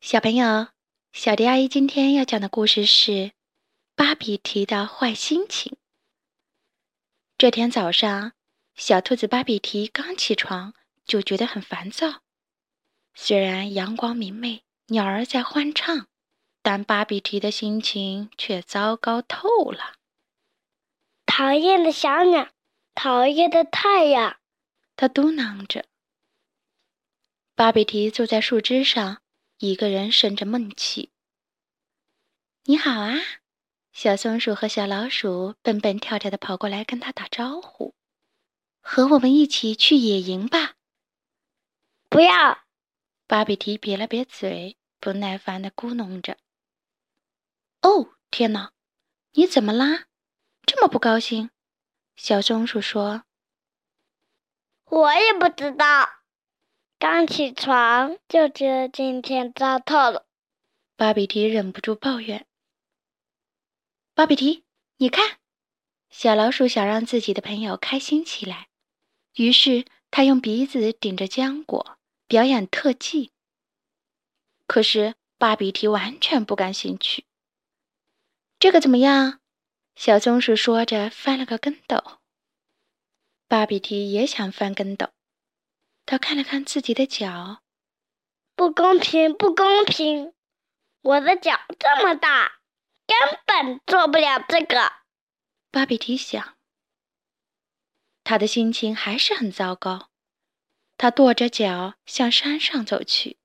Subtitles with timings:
[0.00, 0.68] 小朋友，
[1.12, 3.10] 小迪阿姨今天要讲的故事是
[3.96, 5.72] 《芭比提的坏心情》。
[7.36, 8.32] 这天早上，
[8.76, 10.72] 小兔子芭比提刚起床
[11.04, 12.22] 就觉得很烦躁。
[13.12, 16.06] 虽然阳光明媚，鸟儿在欢唱，
[16.62, 19.96] 但芭比提的心情却糟糕透了。
[21.26, 22.50] 讨厌的小鸟，
[22.94, 24.38] 讨厌的太阳，
[24.94, 25.86] 它嘟囔着。
[27.56, 29.20] 芭比提坐在树枝上。
[29.60, 31.10] 一个人生着闷气。
[32.62, 33.14] 你好啊，
[33.92, 37.92] 小松鼠和小老鼠蹦蹦跳跳的跑过来跟他打招呼，
[38.80, 40.76] 和我们一起去野营吧。
[42.08, 42.60] 不要！
[43.26, 46.38] 芭比提瘪了瘪嘴，不耐烦的咕哝着。
[47.82, 48.70] 哦，天哪，
[49.32, 50.06] 你怎么啦？
[50.64, 51.50] 这么不高兴？
[52.14, 53.24] 小松鼠说。
[54.84, 56.17] 我也不知道。
[57.00, 60.26] 刚起床就觉得今天糟透了，
[60.96, 62.44] 芭比提忍不住抱怨。
[64.14, 64.64] 芭比提，
[64.96, 65.38] 你看，
[66.10, 68.66] 小老鼠想让自己的朋友开心起来，
[69.36, 73.30] 于是他用鼻子顶着浆果表演特技。
[74.66, 77.26] 可是芭比提完全不感兴趣。
[78.58, 79.38] 这个怎么样？
[79.94, 82.18] 小松鼠说着翻了个跟斗。
[83.46, 85.10] 芭比提也想翻跟斗。
[86.10, 87.62] 他看了看自己的脚，
[88.54, 90.32] 不公平，不公平！
[91.02, 92.60] 我的脚这么大，
[93.06, 94.90] 根本做不了这个。
[95.70, 96.56] 芭比提想，
[98.24, 100.08] 他的心情还是很糟糕。
[100.96, 103.36] 他跺着脚向山上走去。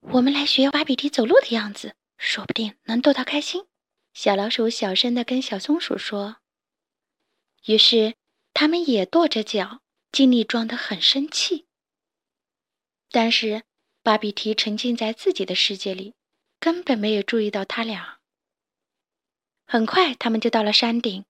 [0.00, 3.66] 我们来学芭比提走路的样子，说不定能逗他开心。
[4.12, 6.36] 小老鼠小声的跟小松鼠说。
[7.64, 8.16] 于是，
[8.52, 9.80] 他们也跺着脚。
[10.12, 11.66] 尽力装得很生气，
[13.10, 13.62] 但是
[14.02, 16.14] 芭比提沉浸在自己的世界里，
[16.58, 18.18] 根本没有注意到他俩。
[19.66, 21.24] 很快，他们就到了山顶。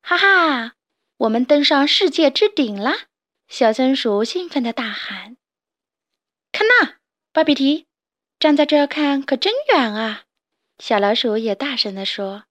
[0.00, 0.74] 哈哈，
[1.16, 3.08] 我们登上世界之顶了！
[3.48, 5.36] 小松鼠兴奋地大喊
[6.52, 7.00] ：“看那，
[7.32, 7.86] 芭比提
[8.38, 10.24] 站在这儿看，可真远啊！”
[10.78, 12.44] 小老鼠也大声地说。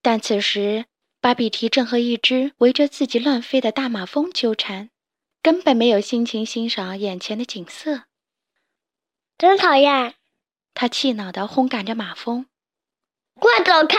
[0.00, 0.86] 但此时，
[1.24, 4.90] 芭比提正和一只围着自己乱飞的大马蜂纠缠，
[5.40, 8.04] 根本没有心情欣赏眼前的景色。
[9.38, 10.16] 真讨厌！
[10.74, 12.44] 他气恼地轰赶着马蜂
[13.40, 13.96] ：“快走开！”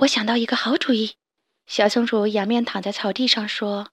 [0.00, 1.14] 我想到一个好主意。
[1.64, 3.88] 小松鼠仰面躺在草地上说：“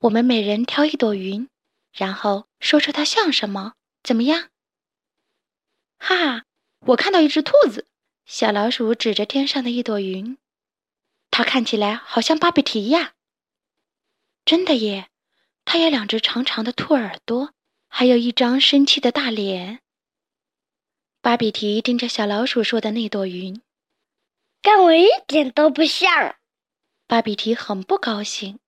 [0.00, 1.48] 我们每人挑一朵云，
[1.94, 3.72] 然后说出它像什么，
[4.02, 4.50] 怎么样？”
[5.96, 6.44] 哈哈！
[6.88, 7.86] 我看到一只兔子。
[8.26, 10.36] 小老鼠指着天上的一朵云，
[11.30, 13.14] 它看起来好像芭比提呀。
[14.44, 15.10] 真的耶，
[15.64, 17.54] 它有两只长长的兔耳朵，
[17.86, 19.80] 还有一张生气的大脸。
[21.20, 23.62] 芭比提盯着小老鼠说的那朵云，
[24.60, 26.34] 跟我一点都不像。
[27.06, 28.58] 芭比提很不高兴，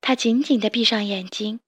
[0.00, 1.60] 他紧紧地闭上眼睛，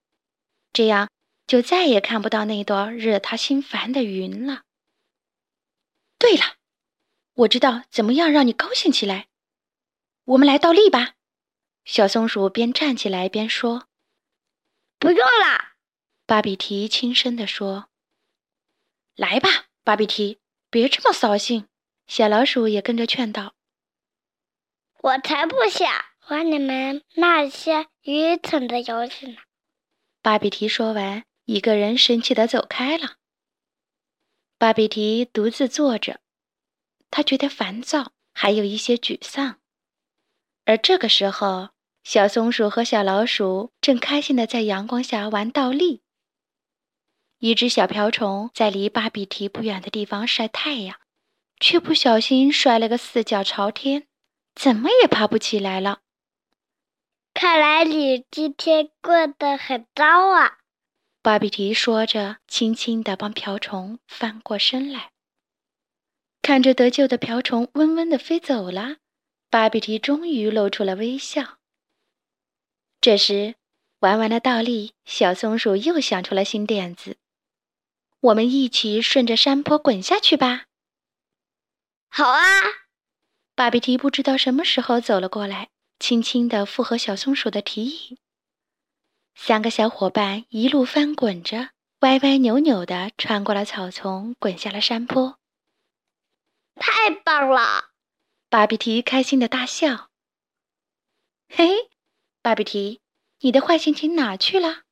[0.72, 1.10] 这样
[1.46, 4.62] 就再也看不到那朵惹他心烦的云了。
[6.18, 6.56] 对了。
[7.34, 9.28] 我知道怎么样让你高兴起来，
[10.24, 11.14] 我们来倒立吧。
[11.84, 13.88] 小松鼠边站起来边说
[14.98, 15.74] ：“不用啦。”
[16.26, 17.90] 芭比提轻声地说
[19.16, 20.38] ：“来吧，芭比提，
[20.70, 21.68] 别这么扫兴。”
[22.06, 23.54] 小老鼠也跟着劝道
[25.02, 29.38] ：“我才不想和你们那些愚蠢的游戏呢。”
[30.22, 33.16] 芭比提说完，一个人生气地走开了。
[34.56, 36.20] 芭比提独自坐着。
[37.16, 39.60] 他觉得烦躁，还有一些沮丧。
[40.64, 41.68] 而这个时候，
[42.02, 46.02] 小松鼠和小老鼠正开心的在阳光下玩倒立。
[47.38, 50.96] 一只小瓢虫在离巴比提不远的地方晒太阳，
[51.60, 54.08] 却不小心摔了个四脚朝天，
[54.56, 56.00] 怎么也爬不起来了。
[57.32, 60.58] 看来你今天过得很糟啊！
[61.22, 65.12] 巴比提说着，轻轻地帮瓢虫翻过身来。
[66.44, 68.96] 看着得救的瓢虫嗡嗡地飞走了，
[69.48, 71.56] 巴比提终于露出了微笑。
[73.00, 73.54] 这时，
[74.00, 77.16] 玩完了倒立，小松鼠又想出了新点子
[78.20, 80.66] ：“我们一起顺着山坡滚下去吧！”
[82.12, 82.42] 好啊！
[83.54, 88.18] 芭比提不知道什么时候走了过来，轻轻地附和小松鼠的提议。
[89.34, 91.70] 三个小伙伴一路翻滚着，
[92.00, 95.38] 歪歪扭扭地穿过了草丛，滚下了山坡。
[96.76, 97.90] 太棒了！
[98.48, 100.10] 巴比提开心的大笑。
[101.48, 101.90] 嘿，
[102.42, 103.00] 芭比提，
[103.40, 104.82] 你的坏心情哪去了？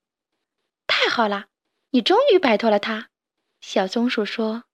[0.86, 1.46] 太好了，
[1.90, 3.08] 你终于摆脱了它。
[3.60, 4.64] 小松鼠说：“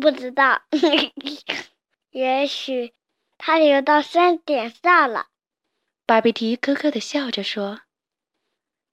[0.00, 0.62] 不知道，
[2.10, 2.94] 也许
[3.38, 5.28] 它游到山顶上了。”
[6.06, 7.82] 巴比提咯咯的笑着说。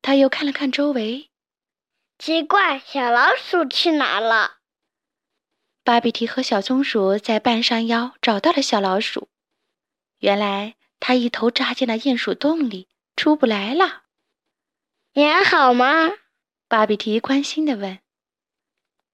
[0.01, 1.29] 他又看了看周围，
[2.17, 4.58] 奇怪，小老鼠去哪了？
[5.89, 9.27] 巴比提和小松鼠在半山腰找到了小老鼠。
[10.19, 14.03] 原来它一头扎进了鼹鼠洞里，出不来了。
[15.13, 16.11] 你还好吗？
[16.67, 17.97] 巴比提关心地问。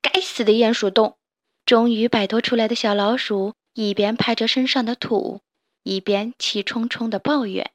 [0.02, 1.18] 该死的鼹鼠洞！
[1.66, 5.40] 终于摆脱出来的小老鼠一边拍着身上的土，
[5.84, 7.72] 一边气冲冲地抱怨：“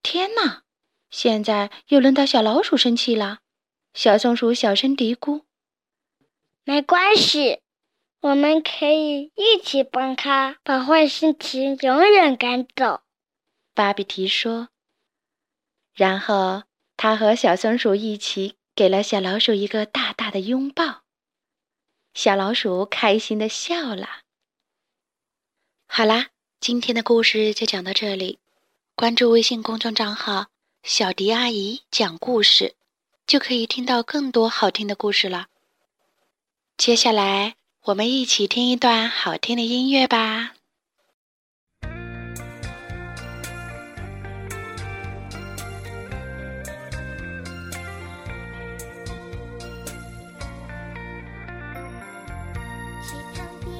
[0.00, 0.62] 天哪！
[1.10, 3.40] 现在又轮到小老鼠生气了。”
[3.92, 5.42] 小松鼠小声嘀咕
[6.62, 7.62] ：“没关系，
[8.24, 13.02] 我们可以一起帮他把坏心情永远赶走。”
[13.74, 14.68] 巴比提说。
[15.94, 16.62] 然后
[16.96, 18.56] 他和小松鼠一起。
[18.76, 21.04] 给了小老鼠一个大大的拥抱，
[22.12, 24.22] 小老鼠开心的笑了。
[25.86, 28.40] 好啦，今天的故事就讲到这里。
[28.96, 30.48] 关注微信公众账号
[30.82, 32.74] “小迪阿姨讲故事”，
[33.28, 35.46] 就可以听到更多好听的故事了。
[36.76, 37.54] 接下来，
[37.86, 40.54] 我们一起听一段好听的音乐吧。
[53.02, 53.70] 池塘边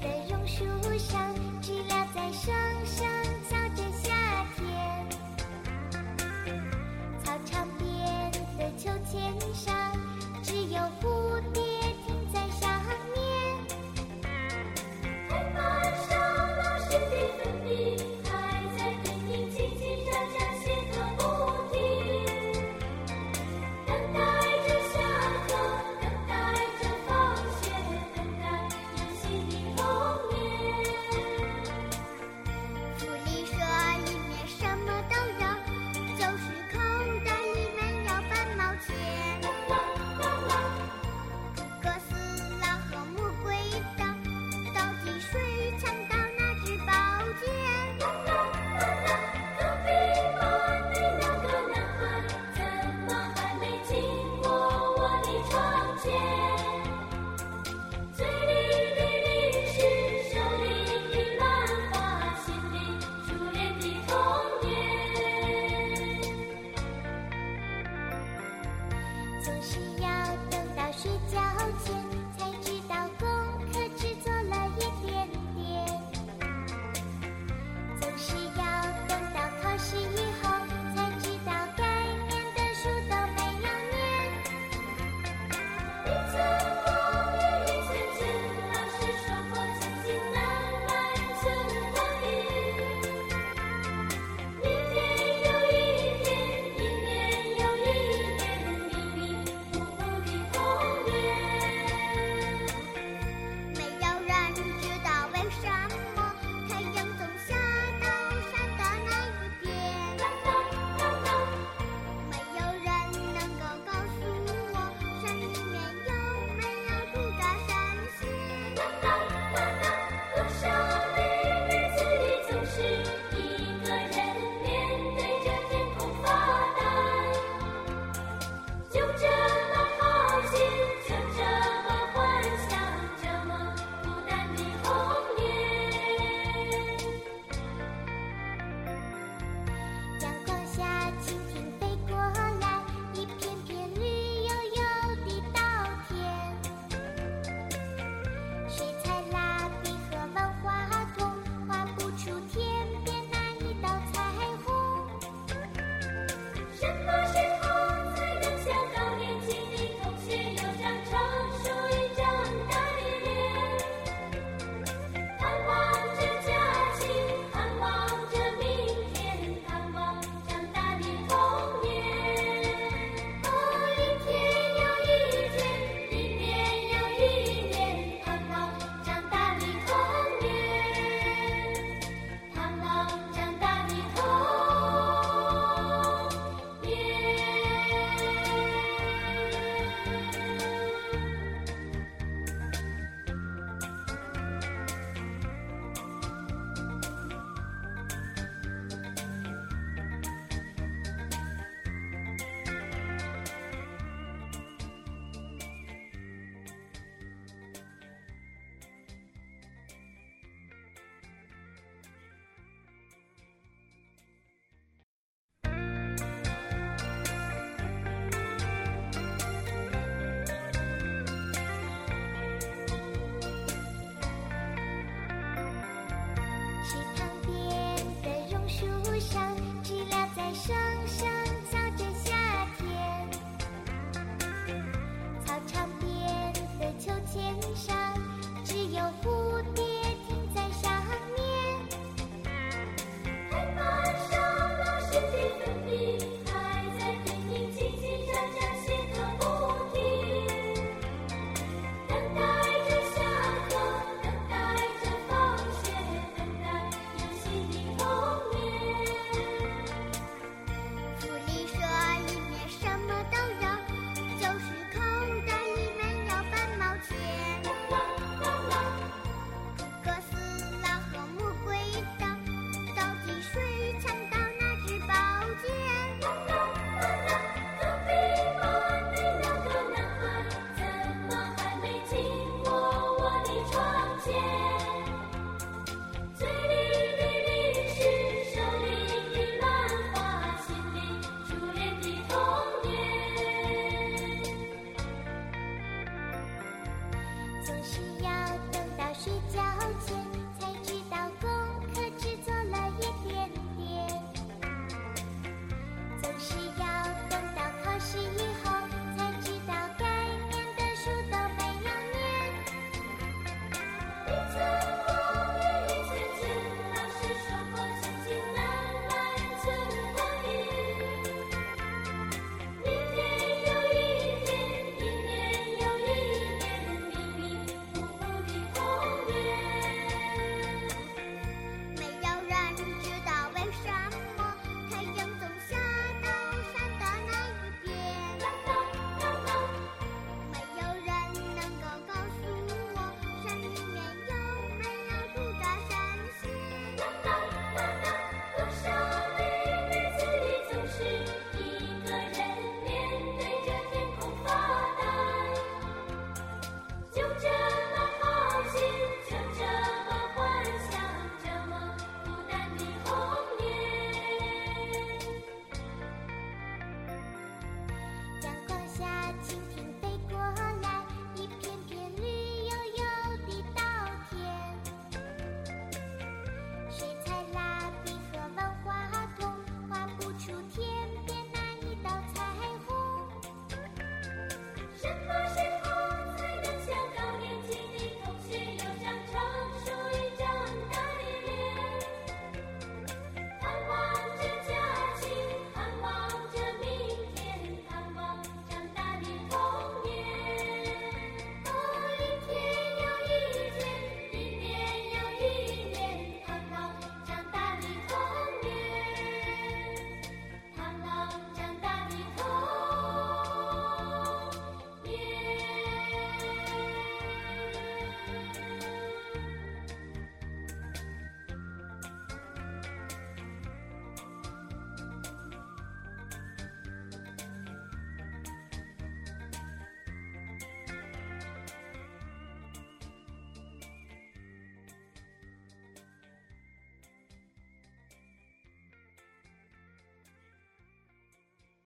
[0.00, 0.64] 的榕树
[0.98, 1.33] 上